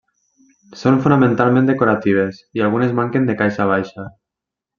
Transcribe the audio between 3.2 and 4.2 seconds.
de caixa baixa.